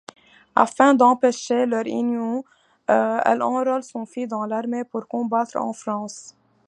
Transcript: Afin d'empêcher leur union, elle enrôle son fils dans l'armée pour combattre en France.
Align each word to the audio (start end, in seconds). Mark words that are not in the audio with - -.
Afin 0.55 0.95
d'empêcher 0.95 1.67
leur 1.67 1.85
union, 1.85 2.43
elle 2.87 3.43
enrôle 3.43 3.83
son 3.83 4.07
fils 4.07 4.27
dans 4.27 4.47
l'armée 4.47 4.83
pour 4.83 5.07
combattre 5.07 5.57
en 5.57 5.73
France. 5.73 6.33